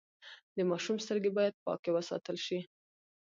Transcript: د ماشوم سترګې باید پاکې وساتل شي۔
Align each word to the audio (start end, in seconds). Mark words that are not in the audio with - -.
د 0.55 0.57
ماشوم 0.69 0.97
سترګې 1.03 1.31
باید 1.37 1.55
پاکې 1.65 1.89
وساتل 1.93 2.37
شي۔ 2.45 2.59